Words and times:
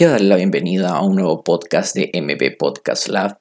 Quiero 0.00 0.12
darle 0.12 0.28
la 0.28 0.36
bienvenida 0.36 0.96
a 0.96 1.02
un 1.02 1.14
nuevo 1.14 1.44
podcast 1.44 1.94
de 1.94 2.10
MB 2.14 2.56
Podcast 2.56 3.08
Lab. 3.08 3.38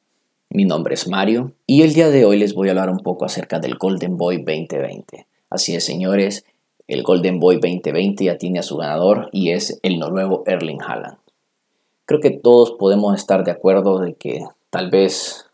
Mi 0.49 0.65
nombre 0.65 0.93
es 0.93 1.07
Mario 1.07 1.53
y 1.65 1.83
el 1.83 1.93
día 1.93 2.09
de 2.09 2.25
hoy 2.25 2.37
les 2.37 2.53
voy 2.53 2.67
a 2.67 2.71
hablar 2.71 2.89
un 2.89 2.99
poco 2.99 3.23
acerca 3.23 3.59
del 3.59 3.77
Golden 3.77 4.17
Boy 4.17 4.43
2020. 4.43 5.25
Así 5.49 5.73
es, 5.73 5.85
señores, 5.85 6.43
el 6.89 7.03
Golden 7.03 7.39
Boy 7.39 7.61
2020 7.61 8.25
ya 8.25 8.37
tiene 8.37 8.59
a 8.59 8.63
su 8.63 8.75
ganador 8.75 9.29
y 9.31 9.51
es 9.51 9.79
el 9.83 9.99
noruego 9.99 10.43
Erling 10.47 10.81
Haaland. 10.81 11.19
Creo 12.03 12.19
que 12.19 12.31
todos 12.31 12.71
podemos 12.71 13.15
estar 13.15 13.45
de 13.45 13.51
acuerdo 13.51 13.99
de 13.99 14.15
que 14.15 14.43
tal 14.69 14.89
vez 14.89 15.45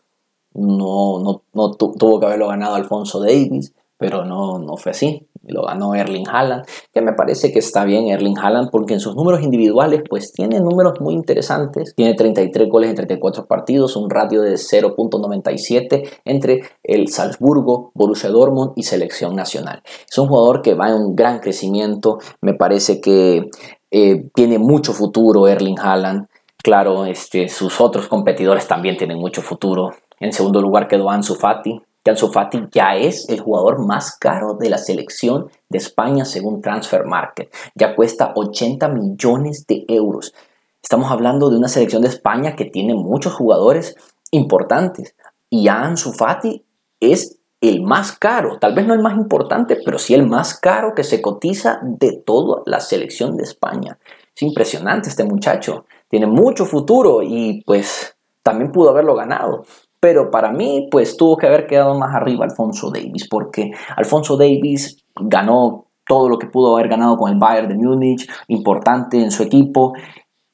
no, 0.54 1.20
no, 1.20 1.42
no 1.52 1.70
tuvo 1.70 2.18
que 2.18 2.26
haberlo 2.26 2.48
ganado 2.48 2.74
Alfonso 2.74 3.20
Davis, 3.20 3.72
pero 3.98 4.24
no, 4.24 4.58
no 4.58 4.76
fue 4.76 4.92
así 4.92 5.26
lo 5.48 5.62
ganó 5.62 5.94
Erling 5.94 6.28
Haaland, 6.28 6.64
que 6.92 7.00
me 7.00 7.12
parece 7.12 7.52
que 7.52 7.58
está 7.58 7.84
bien 7.84 8.08
Erling 8.08 8.38
Haaland 8.38 8.70
porque 8.70 8.94
en 8.94 9.00
sus 9.00 9.14
números 9.14 9.42
individuales 9.42 10.02
pues 10.08 10.32
tiene 10.32 10.60
números 10.60 11.00
muy 11.00 11.14
interesantes, 11.14 11.94
tiene 11.94 12.14
33 12.14 12.68
goles 12.68 12.90
en 12.90 12.96
34 12.96 13.46
partidos, 13.46 13.96
un 13.96 14.10
ratio 14.10 14.42
de 14.42 14.54
0.97 14.54 16.08
entre 16.24 16.62
el 16.82 17.08
Salzburgo, 17.08 17.92
Borussia 17.94 18.30
Dortmund 18.30 18.72
y 18.76 18.82
selección 18.82 19.34
nacional. 19.36 19.82
Es 20.08 20.18
un 20.18 20.28
jugador 20.28 20.62
que 20.62 20.74
va 20.74 20.88
en 20.88 20.94
un 20.94 21.16
gran 21.16 21.38
crecimiento, 21.38 22.18
me 22.40 22.54
parece 22.54 23.00
que 23.00 23.48
eh, 23.90 24.28
tiene 24.34 24.58
mucho 24.58 24.92
futuro 24.92 25.46
Erling 25.46 25.78
Haaland. 25.78 26.26
Claro, 26.62 27.04
este, 27.04 27.48
sus 27.48 27.80
otros 27.80 28.08
competidores 28.08 28.66
también 28.66 28.96
tienen 28.96 29.18
mucho 29.18 29.40
futuro. 29.40 29.90
En 30.18 30.32
segundo 30.32 30.60
lugar 30.60 30.88
quedó 30.88 31.10
Ansu 31.10 31.34
Fati, 31.34 31.80
que 32.06 32.10
Ansu 32.10 32.28
Fati 32.28 32.68
ya 32.70 32.94
es 32.94 33.28
el 33.28 33.40
jugador 33.40 33.84
más 33.84 34.16
caro 34.16 34.54
de 34.54 34.70
la 34.70 34.78
selección 34.78 35.50
de 35.68 35.78
España 35.78 36.24
según 36.24 36.62
Transfer 36.62 37.04
Market. 37.04 37.52
Ya 37.74 37.96
cuesta 37.96 38.32
80 38.36 38.86
millones 38.90 39.66
de 39.66 39.84
euros. 39.88 40.32
Estamos 40.80 41.10
hablando 41.10 41.50
de 41.50 41.56
una 41.56 41.66
selección 41.66 42.02
de 42.02 42.08
España 42.08 42.54
que 42.54 42.66
tiene 42.66 42.94
muchos 42.94 43.34
jugadores 43.34 43.96
importantes. 44.30 45.16
Y 45.50 45.66
Ansu 45.66 46.12
Fati 46.12 46.64
es 47.00 47.40
el 47.60 47.82
más 47.82 48.12
caro, 48.12 48.60
tal 48.60 48.76
vez 48.76 48.86
no 48.86 48.94
el 48.94 49.02
más 49.02 49.16
importante, 49.16 49.76
pero 49.84 49.98
sí 49.98 50.14
el 50.14 50.28
más 50.28 50.60
caro 50.60 50.94
que 50.94 51.02
se 51.02 51.20
cotiza 51.20 51.80
de 51.82 52.22
toda 52.24 52.62
la 52.66 52.78
selección 52.78 53.36
de 53.36 53.42
España. 53.42 53.98
Es 54.32 54.42
impresionante 54.42 55.08
este 55.08 55.24
muchacho, 55.24 55.86
tiene 56.08 56.28
mucho 56.28 56.66
futuro 56.66 57.24
y 57.24 57.64
pues 57.66 58.14
también 58.44 58.70
pudo 58.70 58.90
haberlo 58.90 59.16
ganado 59.16 59.64
pero 60.00 60.30
para 60.30 60.52
mí 60.52 60.88
pues 60.90 61.16
tuvo 61.16 61.36
que 61.36 61.46
haber 61.46 61.66
quedado 61.66 61.98
más 61.98 62.14
arriba 62.14 62.44
Alfonso 62.44 62.90
Davis, 62.90 63.28
porque 63.28 63.70
Alfonso 63.96 64.36
Davis 64.36 65.04
ganó 65.14 65.86
todo 66.06 66.28
lo 66.28 66.38
que 66.38 66.46
pudo 66.46 66.76
haber 66.76 66.88
ganado 66.88 67.16
con 67.16 67.32
el 67.32 67.38
Bayern 67.38 67.68
de 67.68 67.74
Múnich, 67.74 68.28
importante 68.48 69.20
en 69.20 69.30
su 69.30 69.42
equipo, 69.42 69.92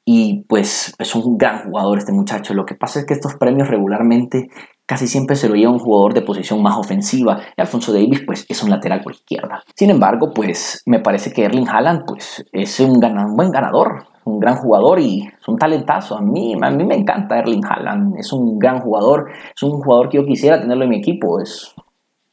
y 0.05 0.43
pues 0.49 0.93
es 0.99 1.15
un 1.15 1.37
gran 1.37 1.63
jugador 1.65 1.97
este 1.97 2.11
muchacho. 2.11 2.53
Lo 2.53 2.65
que 2.65 2.75
pasa 2.75 2.99
es 2.99 3.05
que 3.05 3.13
estos 3.13 3.35
premios 3.35 3.69
regularmente 3.69 4.49
casi 4.85 5.07
siempre 5.07 5.35
se 5.35 5.47
lo 5.47 5.55
lleva 5.55 5.71
un 5.71 5.79
jugador 5.79 6.13
de 6.13 6.21
posición 6.21 6.61
más 6.61 6.77
ofensiva. 6.77 7.39
Y 7.55 7.61
Alfonso 7.61 7.93
Davis, 7.93 8.21
pues, 8.25 8.45
es 8.49 8.61
un 8.63 8.69
lateral 8.69 9.01
por 9.01 9.13
izquierda. 9.13 9.63
Sin 9.75 9.89
embargo, 9.89 10.31
pues, 10.33 10.81
me 10.85 10.99
parece 10.99 11.31
que 11.31 11.45
Erling 11.45 11.69
Haaland, 11.69 12.03
pues, 12.05 12.45
es 12.51 12.79
un, 12.81 13.03
un 13.03 13.35
buen 13.35 13.51
ganador 13.51 14.07
un 14.25 14.39
gran 14.39 14.55
jugador 14.55 14.99
y 14.99 15.21
es 15.21 15.47
un 15.47 15.57
talentazo. 15.57 16.17
A 16.17 16.21
mí, 16.21 16.55
a 16.61 16.69
mí 16.69 16.85
me 16.85 16.95
encanta 16.95 17.39
Erling 17.39 17.65
Haaland, 17.65 18.17
es 18.17 18.31
un 18.33 18.57
gran 18.57 18.79
jugador, 18.79 19.29
es 19.55 19.63
un 19.63 19.81
jugador 19.81 20.09
que 20.09 20.17
yo 20.17 20.25
quisiera 20.25 20.59
tenerlo 20.59 20.83
en 20.83 20.89
mi 20.89 20.97
equipo, 20.97 21.39
es 21.39 21.75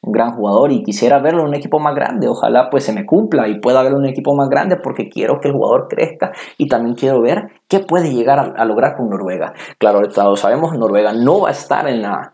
un 0.02 0.12
gran 0.12 0.32
jugador 0.32 0.72
y 0.72 0.82
quisiera 0.82 1.18
verlo 1.18 1.42
en 1.42 1.48
un 1.48 1.54
equipo 1.54 1.78
más 1.78 1.94
grande. 1.94 2.28
Ojalá 2.28 2.68
pues 2.70 2.84
se 2.84 2.92
me 2.92 3.04
cumpla 3.04 3.48
y 3.48 3.60
pueda 3.60 3.82
verlo 3.82 3.98
en 3.98 4.04
un 4.04 4.10
equipo 4.10 4.34
más 4.34 4.48
grande 4.48 4.76
porque 4.76 5.08
quiero 5.08 5.40
que 5.40 5.48
el 5.48 5.54
jugador 5.54 5.88
crezca 5.88 6.32
y 6.56 6.68
también 6.68 6.94
quiero 6.94 7.20
ver 7.20 7.48
qué 7.68 7.80
puede 7.80 8.12
llegar 8.12 8.54
a, 8.56 8.64
lograr 8.64 8.96
con 8.96 9.10
Noruega. 9.10 9.52
Claro, 9.78 10.00
todos 10.08 10.40
sabemos, 10.40 10.76
Noruega 10.76 11.12
no 11.12 11.40
va 11.40 11.48
a 11.48 11.52
estar 11.52 11.88
en 11.88 12.02
la 12.02 12.32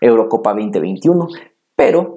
Eurocopa 0.00 0.50
2021, 0.50 1.28
pero 1.74 2.16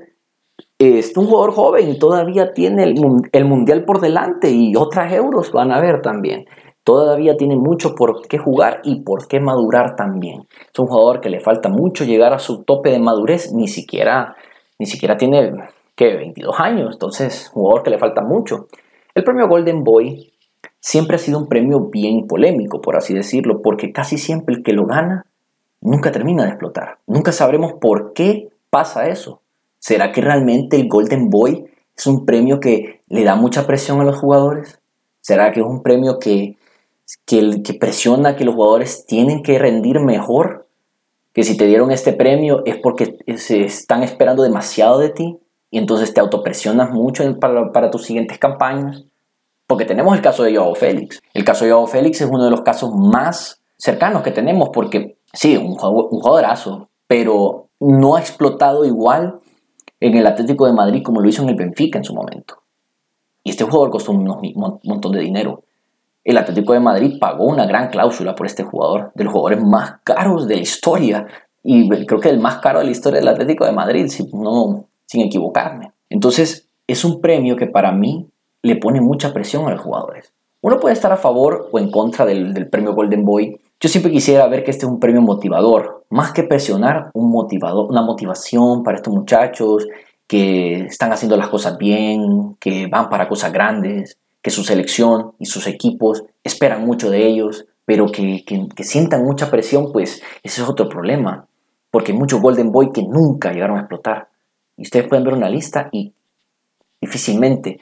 es 0.77 1.15
un 1.15 1.27
jugador 1.27 1.53
joven 1.53 1.89
y 1.89 1.99
todavía 1.99 2.51
tiene 2.51 2.83
el, 2.83 2.95
el, 3.31 3.45
mundial 3.45 3.85
por 3.85 3.99
delante 3.99 4.49
y 4.49 4.75
otras 4.75 5.13
euros 5.13 5.51
van 5.51 5.71
a 5.71 5.79
ver 5.79 6.01
también 6.01 6.45
todavía 6.89 7.37
tiene 7.37 7.55
mucho 7.55 7.93
por 7.93 8.27
qué 8.27 8.39
jugar 8.39 8.81
y 8.83 9.01
por 9.01 9.27
qué 9.27 9.39
madurar 9.39 9.95
también. 9.95 10.47
Es 10.73 10.79
un 10.79 10.87
jugador 10.87 11.21
que 11.21 11.29
le 11.29 11.39
falta 11.39 11.69
mucho 11.69 12.03
llegar 12.03 12.33
a 12.33 12.39
su 12.39 12.63
tope 12.63 12.89
de 12.89 12.97
madurez, 12.97 13.53
ni 13.53 13.67
siquiera, 13.67 14.35
ni 14.79 14.87
siquiera 14.87 15.15
tiene 15.15 15.53
¿qué? 15.95 16.15
22 16.15 16.59
años, 16.59 16.89
entonces 16.93 17.51
jugador 17.53 17.83
que 17.83 17.91
le 17.91 17.99
falta 17.99 18.23
mucho. 18.23 18.69
El 19.13 19.23
premio 19.23 19.47
Golden 19.47 19.83
Boy 19.83 20.33
siempre 20.79 21.17
ha 21.17 21.19
sido 21.19 21.37
un 21.37 21.47
premio 21.47 21.91
bien 21.91 22.25
polémico, 22.25 22.81
por 22.81 22.97
así 22.97 23.13
decirlo, 23.13 23.61
porque 23.61 23.91
casi 23.91 24.17
siempre 24.17 24.55
el 24.55 24.63
que 24.63 24.73
lo 24.73 24.87
gana 24.87 25.27
nunca 25.81 26.11
termina 26.11 26.41
de 26.41 26.49
explotar. 26.49 26.97
Nunca 27.05 27.31
sabremos 27.31 27.73
por 27.73 28.13
qué 28.13 28.49
pasa 28.71 29.09
eso. 29.09 29.41
¿Será 29.77 30.11
que 30.11 30.21
realmente 30.21 30.75
el 30.75 30.89
Golden 30.89 31.29
Boy 31.29 31.67
es 31.95 32.07
un 32.07 32.25
premio 32.25 32.59
que 32.59 33.01
le 33.09 33.23
da 33.23 33.35
mucha 33.35 33.67
presión 33.67 34.01
a 34.01 34.05
los 34.05 34.17
jugadores? 34.17 34.79
¿Será 35.21 35.51
que 35.51 35.59
es 35.59 35.65
un 35.67 35.83
premio 35.83 36.17
que 36.17 36.57
que, 37.25 37.61
que 37.63 37.73
presiona 37.73 38.35
que 38.35 38.45
los 38.45 38.55
jugadores 38.55 39.05
tienen 39.05 39.43
que 39.43 39.57
rendir 39.59 39.99
mejor, 39.99 40.67
que 41.33 41.43
si 41.43 41.57
te 41.57 41.65
dieron 41.65 41.91
este 41.91 42.13
premio 42.13 42.63
es 42.65 42.77
porque 42.77 43.17
se 43.37 43.63
están 43.63 44.03
esperando 44.03 44.43
demasiado 44.43 44.99
de 44.99 45.09
ti 45.09 45.39
y 45.71 45.77
entonces 45.77 46.13
te 46.13 46.21
autopresionas 46.21 46.91
mucho 46.91 47.23
para, 47.39 47.91
tus 47.91 48.05
siguientes 48.05 48.39
campañas. 48.39 49.05
Porque 49.67 49.85
tenemos 49.85 50.15
el 50.15 50.21
caso 50.21 50.43
de 50.43 50.55
Joao 50.55 50.73
Félix. 50.73 51.21
El 51.33 51.43
caso 51.43 51.63
de 51.63 51.71
Joao 51.71 51.85
Félix 51.85 52.21
es 52.21 52.29
uno 52.29 52.43
de 52.43 52.49
los 52.49 52.61
casos 52.61 52.91
más 52.95 53.61
cercanos 53.77 54.23
que 54.23 54.31
tenemos 54.31 54.69
porque 54.73 55.17
sí, 55.31 55.55
un, 55.57 55.73
un 55.73 56.19
jugadorazo, 56.21 56.89
pero 57.05 57.67
no 57.79 58.15
ha 58.15 58.19
explotado 58.19 58.83
igual 58.83 59.39
en 59.99 60.17
el 60.17 60.25
Atlético 60.25 60.65
de 60.65 60.73
Madrid 60.73 61.03
como 61.03 61.21
lo 61.21 61.29
hizo 61.29 61.43
en 61.43 61.49
el 61.49 61.55
Benfica 61.55 61.99
en 61.99 62.03
su 62.03 62.15
momento. 62.15 62.63
Y 63.43 63.51
este 63.51 63.63
jugador 63.63 63.91
costó 63.91 64.11
un 64.11 64.25
montón 64.83 65.11
de 65.11 65.21
dinero 65.21 65.63
el 66.29 66.37
Atlético 66.37 66.73
de 66.73 66.79
Madrid 66.79 67.17
pagó 67.19 67.45
una 67.45 67.65
gran 67.65 67.89
cláusula 67.89 68.35
por 68.35 68.45
este 68.45 68.63
jugador, 68.63 69.11
de 69.15 69.23
los 69.23 69.33
jugadores 69.33 69.63
más 69.63 69.95
caros 70.03 70.47
de 70.47 70.57
la 70.57 70.61
historia, 70.61 71.27
y 71.63 71.89
creo 72.05 72.19
que 72.19 72.29
el 72.29 72.39
más 72.39 72.57
caro 72.57 72.79
de 72.79 72.85
la 72.85 72.91
historia 72.91 73.19
del 73.19 73.29
Atlético 73.29 73.65
de 73.65 73.71
Madrid, 73.71 74.07
si 74.09 74.29
no, 74.31 74.85
sin 75.07 75.21
equivocarme. 75.21 75.91
Entonces, 76.07 76.67
es 76.85 77.03
un 77.03 77.19
premio 77.19 77.55
que 77.55 77.65
para 77.65 77.91
mí 77.91 78.27
le 78.61 78.75
pone 78.75 79.01
mucha 79.01 79.33
presión 79.33 79.65
a 79.67 79.71
los 79.71 79.81
jugadores. 79.81 80.31
Uno 80.61 80.79
puede 80.79 80.93
estar 80.93 81.11
a 81.11 81.17
favor 81.17 81.67
o 81.71 81.79
en 81.79 81.89
contra 81.89 82.25
del, 82.25 82.69
premio 82.69 82.93
Golden 82.93 83.25
Boy. 83.25 83.59
Yo 83.79 83.89
siempre 83.89 84.11
quisiera 84.11 84.47
ver 84.47 84.63
que 84.63 84.69
este 84.69 84.85
es 84.85 84.91
un 84.91 84.99
premio 84.99 85.21
motivador, 85.21 86.05
más 86.09 86.31
que 86.31 86.43
presionar, 86.43 87.09
un 87.13 87.31
motivador, 87.31 87.89
una 87.89 88.03
motivación 88.03 88.83
para 88.83 88.97
estos 88.97 89.13
muchachos 89.13 89.87
que 90.27 90.81
están 90.81 91.11
haciendo 91.11 91.37
las 91.37 91.47
cosas 91.47 91.77
bien, 91.79 92.55
que 92.59 92.85
van 92.85 93.09
para 93.09 93.27
cosas 93.27 93.51
grandes 93.51 94.19
que 94.41 94.51
su 94.51 94.63
selección 94.63 95.33
y 95.39 95.45
sus 95.45 95.67
equipos 95.67 96.23
esperan 96.43 96.85
mucho 96.85 97.09
de 97.09 97.27
ellos, 97.27 97.65
pero 97.85 98.05
que, 98.07 98.43
sientan 98.83 99.23
mucha 99.23 99.49
presión, 99.49 99.91
pues 99.91 100.21
ese 100.43 100.61
es 100.61 100.69
otro 100.69 100.87
problema, 100.87 101.47
porque 101.91 102.11
hay 102.11 102.17
muchos 102.17 102.41
Golden 102.41 102.71
Boy 102.71 102.91
que 102.91 103.03
nunca 103.03 103.51
llegaron 103.51 103.77
a 103.77 103.81
explotar. 103.81 104.29
Y 104.77 104.83
ustedes 104.83 105.07
pueden 105.07 105.25
ver 105.25 105.33
una 105.33 105.49
lista 105.49 105.89
y 105.91 106.13
difícilmente 107.01 107.79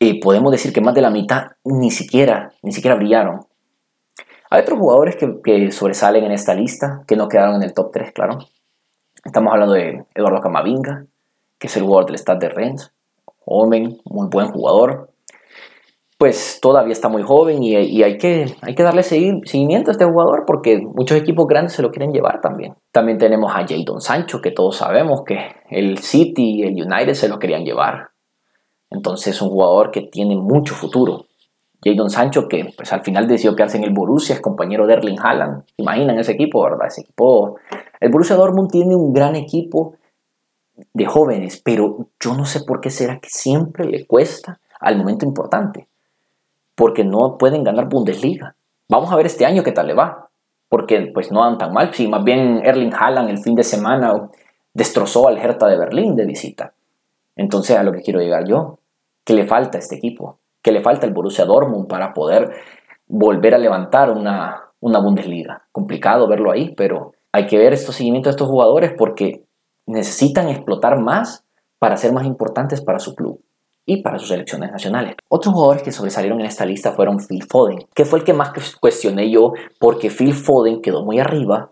eh, 0.00 0.20
podemos 0.20 0.52
decir 0.52 0.72
que 0.72 0.80
más 0.80 0.94
de 0.94 1.02
la 1.02 1.10
mitad 1.10 1.52
ni 1.64 1.90
siquiera, 1.90 2.52
ni 2.62 2.72
siquiera 2.72 2.96
brillaron. 2.96 3.40
Hay 4.50 4.62
otros 4.62 4.78
jugadores 4.78 5.16
que, 5.16 5.40
que, 5.42 5.70
sobresalen 5.70 6.24
en 6.24 6.32
esta 6.32 6.54
lista, 6.54 7.02
que 7.06 7.16
no 7.16 7.28
quedaron 7.28 7.56
en 7.56 7.62
el 7.62 7.74
top 7.74 7.92
3, 7.92 8.12
claro. 8.12 8.38
Estamos 9.24 9.52
hablando 9.52 9.74
de 9.74 10.04
Eduardo 10.14 10.40
Camavinga, 10.40 11.06
que 11.58 11.66
es 11.66 11.76
el 11.76 11.82
jugador 11.82 12.06
del 12.06 12.18
Stade 12.18 12.46
de 12.46 12.54
Rennes. 12.54 12.92
Joven, 13.44 14.00
muy 14.04 14.28
buen 14.28 14.48
jugador 14.48 15.10
pues 16.18 16.60
todavía 16.62 16.92
está 16.92 17.08
muy 17.08 17.22
joven 17.22 17.62
y, 17.62 17.74
hay, 17.76 18.16
que, 18.16 18.46
hay 18.62 18.74
que 18.74 18.82
darle 18.82 19.02
seguimiento 19.02 19.90
a 19.90 19.92
este 19.92 20.06
jugador 20.06 20.44
porque 20.46 20.78
muchos 20.78 21.18
equipos 21.18 21.46
grandes 21.46 21.74
se 21.74 21.82
lo 21.82 21.90
quieren 21.90 22.12
llevar 22.12 22.40
también. 22.40 22.74
También 22.90 23.18
tenemos 23.18 23.52
a 23.54 23.66
Jadon 23.66 24.00
Sancho, 24.00 24.40
que 24.40 24.50
todos 24.50 24.76
sabemos 24.76 25.24
que 25.26 25.36
el 25.68 25.98
City 25.98 26.60
y 26.60 26.62
el 26.62 26.72
United 26.72 27.12
se 27.12 27.28
lo 27.28 27.38
querían 27.38 27.64
llevar. 27.64 28.10
Entonces 28.88 29.34
es 29.34 29.42
un 29.42 29.50
jugador 29.50 29.90
que 29.90 30.02
tiene 30.02 30.36
mucho 30.36 30.74
futuro. 30.74 31.26
Jadon 31.84 32.08
Sancho, 32.08 32.48
que 32.48 32.72
pues 32.74 32.90
al 32.94 33.02
final 33.02 33.28
decidió 33.28 33.54
quedarse 33.54 33.76
en 33.76 33.84
el 33.84 33.92
Borussia, 33.92 34.36
es 34.36 34.40
compañero 34.40 34.86
de 34.86 34.94
Erling 34.94 35.20
Haaland. 35.20 35.64
Imaginan 35.76 36.18
ese 36.18 36.32
equipo, 36.32 36.62
¿verdad? 36.62 36.86
Ese 36.86 37.02
equipo... 37.02 37.56
El 38.00 38.10
Borussia 38.10 38.36
Dortmund 38.36 38.70
tiene 38.70 38.96
un 38.96 39.12
gran 39.12 39.36
equipo 39.36 39.96
de 40.94 41.04
jóvenes, 41.04 41.60
pero 41.62 42.08
yo 42.18 42.34
no 42.34 42.46
sé 42.46 42.60
por 42.66 42.80
qué 42.80 42.88
será 42.88 43.20
que 43.20 43.28
siempre 43.28 43.84
le 43.86 44.06
cuesta 44.06 44.60
al 44.80 44.96
momento 44.96 45.26
importante 45.26 45.88
porque 46.76 47.04
no 47.04 47.36
pueden 47.38 47.64
ganar 47.64 47.88
Bundesliga. 47.88 48.54
Vamos 48.88 49.10
a 49.10 49.16
ver 49.16 49.26
este 49.26 49.44
año 49.44 49.64
qué 49.64 49.72
tal 49.72 49.88
le 49.88 49.94
va, 49.94 50.28
porque 50.68 51.10
pues 51.12 51.32
no 51.32 51.42
dan 51.42 51.58
tan 51.58 51.72
mal. 51.72 51.92
Si 51.92 52.06
más 52.06 52.22
bien 52.22 52.60
Erling 52.64 52.94
Haaland 52.94 53.30
el 53.30 53.38
fin 53.38 53.56
de 53.56 53.64
semana 53.64 54.12
destrozó 54.72 55.26
al 55.26 55.38
Hertha 55.38 55.66
de 55.66 55.78
Berlín 55.78 56.14
de 56.14 56.26
visita. 56.26 56.74
Entonces 57.34 57.76
a 57.76 57.82
lo 57.82 57.92
que 57.92 58.02
quiero 58.02 58.20
llegar 58.20 58.46
yo, 58.46 58.78
¿qué 59.24 59.32
le 59.32 59.46
falta 59.46 59.78
a 59.78 59.80
este 59.80 59.96
equipo? 59.96 60.38
¿Qué 60.62 60.70
le 60.70 60.82
falta 60.82 61.06
al 61.06 61.14
Borussia 61.14 61.46
Dortmund 61.46 61.88
para 61.88 62.12
poder 62.12 62.52
volver 63.06 63.54
a 63.54 63.58
levantar 63.58 64.10
una, 64.10 64.72
una 64.80 64.98
Bundesliga. 64.98 65.66
Complicado 65.72 66.28
verlo 66.28 66.50
ahí, 66.50 66.74
pero 66.74 67.12
hay 67.32 67.46
que 67.46 67.58
ver 67.58 67.72
estos 67.72 67.94
seguimientos 67.94 68.32
de 68.32 68.36
estos 68.36 68.48
jugadores 68.48 68.92
porque 68.98 69.44
necesitan 69.86 70.48
explotar 70.48 71.00
más 71.00 71.44
para 71.78 71.96
ser 71.96 72.12
más 72.12 72.26
importantes 72.26 72.82
para 72.82 72.98
su 72.98 73.14
club 73.14 73.40
y 73.86 74.02
para 74.02 74.18
sus 74.18 74.28
selecciones 74.28 74.72
nacionales. 74.72 75.14
Otros 75.28 75.54
jugadores 75.54 75.82
que 75.82 75.92
sobresalieron 75.92 76.40
en 76.40 76.46
esta 76.46 76.66
lista 76.66 76.92
fueron 76.92 77.18
Phil 77.18 77.44
Foden, 77.44 77.86
que 77.94 78.04
fue 78.04 78.18
el 78.18 78.24
que 78.24 78.32
más 78.32 78.52
cuestioné 78.76 79.30
yo 79.30 79.52
porque 79.78 80.10
Phil 80.10 80.34
Foden 80.34 80.82
quedó 80.82 81.04
muy 81.04 81.20
arriba 81.20 81.70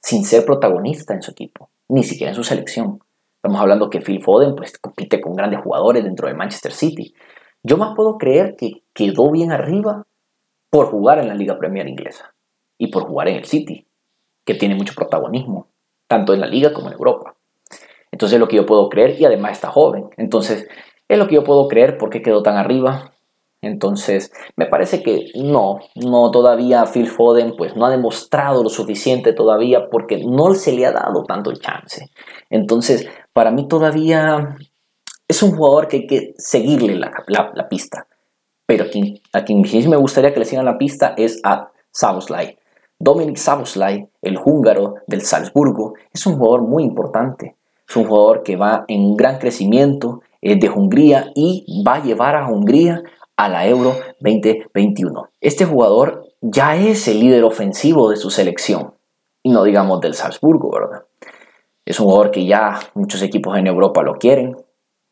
sin 0.00 0.24
ser 0.26 0.44
protagonista 0.44 1.14
en 1.14 1.22
su 1.22 1.30
equipo, 1.30 1.70
ni 1.88 2.04
siquiera 2.04 2.30
en 2.30 2.36
su 2.36 2.44
selección. 2.44 3.00
Estamos 3.36 3.60
hablando 3.60 3.88
que 3.88 4.00
Phil 4.00 4.22
Foden 4.22 4.54
pues, 4.54 4.78
compite 4.78 5.20
con 5.20 5.34
grandes 5.34 5.60
jugadores 5.62 6.04
dentro 6.04 6.28
de 6.28 6.34
Manchester 6.34 6.72
City. 6.72 7.14
Yo 7.62 7.78
más 7.78 7.94
puedo 7.96 8.18
creer 8.18 8.56
que 8.56 8.82
quedó 8.92 9.30
bien 9.30 9.50
arriba 9.50 10.06
por 10.68 10.90
jugar 10.90 11.18
en 11.18 11.28
la 11.28 11.34
Liga 11.34 11.58
Premier 11.58 11.88
inglesa 11.88 12.34
y 12.76 12.88
por 12.88 13.04
jugar 13.04 13.28
en 13.28 13.36
el 13.36 13.44
City, 13.46 13.86
que 14.44 14.54
tiene 14.54 14.74
mucho 14.74 14.92
protagonismo, 14.94 15.68
tanto 16.06 16.34
en 16.34 16.40
la 16.40 16.46
liga 16.46 16.74
como 16.74 16.88
en 16.88 16.94
Europa. 16.94 17.36
Entonces 18.12 18.34
es 18.34 18.40
lo 18.40 18.48
que 18.48 18.56
yo 18.56 18.66
puedo 18.66 18.88
creer 18.90 19.18
y 19.18 19.24
además 19.24 19.52
está 19.52 19.70
joven. 19.70 20.10
Entonces 20.18 20.68
es 21.08 21.18
lo 21.18 21.26
que 21.26 21.36
yo 21.36 21.44
puedo 21.44 21.68
creer 21.68 21.98
porque 21.98 22.22
quedó 22.22 22.42
tan 22.42 22.56
arriba. 22.56 23.12
Entonces, 23.62 24.32
me 24.56 24.66
parece 24.66 25.02
que 25.02 25.30
no, 25.36 25.78
no 25.94 26.30
todavía 26.30 26.84
Phil 26.84 27.08
Foden 27.08 27.54
pues 27.56 27.76
no 27.76 27.86
ha 27.86 27.90
demostrado 27.90 28.62
lo 28.62 28.68
suficiente 28.68 29.32
todavía 29.32 29.88
porque 29.90 30.18
no 30.18 30.54
se 30.54 30.72
le 30.72 30.86
ha 30.86 30.92
dado 30.92 31.24
tanto 31.24 31.50
el 31.50 31.60
chance. 31.60 32.10
Entonces, 32.50 33.08
para 33.32 33.50
mí 33.50 33.66
todavía 33.66 34.56
es 35.26 35.42
un 35.42 35.56
jugador 35.56 35.88
que 35.88 35.96
hay 35.96 36.06
que 36.06 36.34
seguirle 36.36 36.96
la, 36.96 37.68
pista. 37.68 38.06
Pero 38.66 38.84
a 38.84 38.88
quien, 38.88 39.20
a 39.32 39.44
quien 39.44 39.62
me 39.88 39.96
gustaría 39.96 40.32
que 40.32 40.40
le 40.40 40.46
sigan 40.46 40.64
la 40.64 40.78
pista 40.78 41.14
es 41.16 41.40
a 41.42 41.70
Savoslai. 41.90 42.58
Dominic 42.98 43.36
Savoslai, 43.36 44.08
el 44.22 44.38
húngaro 44.38 44.96
del 45.06 45.22
Salzburgo, 45.22 45.94
es 46.12 46.26
un 46.26 46.36
jugador 46.36 46.62
muy 46.62 46.84
importante. 46.84 47.56
Es 47.88 47.96
un 47.96 48.04
jugador 48.04 48.42
que 48.42 48.56
va 48.56 48.84
en 48.88 49.16
gran 49.16 49.38
crecimiento, 49.38 50.22
de 50.44 50.68
Hungría 50.68 51.32
y 51.34 51.82
va 51.86 51.94
a 51.94 52.02
llevar 52.02 52.36
a 52.36 52.46
Hungría 52.46 53.02
a 53.36 53.48
la 53.48 53.66
Euro 53.66 53.96
2021. 54.20 55.30
Este 55.40 55.64
jugador 55.64 56.26
ya 56.40 56.76
es 56.76 57.08
el 57.08 57.20
líder 57.20 57.44
ofensivo 57.44 58.10
de 58.10 58.16
su 58.16 58.30
selección 58.30 58.94
y 59.42 59.50
no 59.50 59.64
digamos 59.64 60.00
del 60.00 60.14
Salzburgo, 60.14 60.70
¿verdad? 60.70 61.04
Es 61.86 61.98
un 61.98 62.06
jugador 62.06 62.30
que 62.30 62.46
ya 62.46 62.78
muchos 62.94 63.22
equipos 63.22 63.56
en 63.58 63.66
Europa 63.66 64.02
lo 64.02 64.14
quieren. 64.14 64.56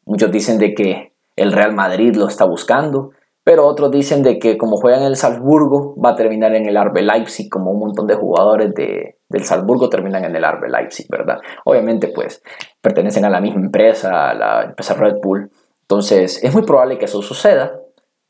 Muchos 0.04 0.30
dicen 0.30 0.58
de 0.58 0.74
que 0.74 1.12
el 1.36 1.52
Real 1.52 1.74
Madrid 1.74 2.14
lo 2.14 2.28
está 2.28 2.44
buscando, 2.44 3.10
pero 3.44 3.66
otros 3.66 3.90
dicen 3.90 4.22
de 4.22 4.38
que 4.38 4.56
como 4.56 4.76
juega 4.76 4.98
en 4.98 5.04
el 5.04 5.16
Salzburgo 5.16 5.94
va 6.00 6.10
a 6.10 6.16
terminar 6.16 6.54
en 6.54 6.66
el 6.66 6.82
RB 6.82 7.02
Leipzig, 7.02 7.48
como 7.48 7.70
un 7.70 7.80
montón 7.80 8.06
de 8.06 8.14
jugadores 8.14 8.74
de, 8.74 9.18
del 9.28 9.44
Salzburgo 9.44 9.88
terminan 9.88 10.24
en 10.24 10.36
el 10.36 10.44
RB 10.44 10.68
Leipzig, 10.68 11.06
¿verdad? 11.10 11.38
Obviamente 11.64 12.08
pues 12.08 12.42
pertenecen 12.80 13.24
a 13.24 13.30
la 13.30 13.40
misma 13.40 13.62
empresa, 13.62 14.30
a 14.30 14.34
la 14.34 14.64
empresa 14.64 14.94
Red 14.94 15.16
Bull. 15.22 15.50
Entonces 15.82 16.42
es 16.42 16.54
muy 16.54 16.62
probable 16.62 16.98
que 16.98 17.06
eso 17.06 17.20
suceda, 17.20 17.72